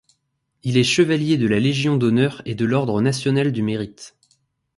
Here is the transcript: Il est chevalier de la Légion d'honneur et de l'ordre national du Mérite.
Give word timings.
Il 0.63 0.77
est 0.77 0.83
chevalier 0.83 1.37
de 1.37 1.45
la 1.45 1.59
Légion 1.59 1.95
d'honneur 1.95 2.41
et 2.45 2.55
de 2.55 2.65
l'ordre 2.65 2.99
national 3.03 3.51
du 3.51 3.61
Mérite. 3.61 4.15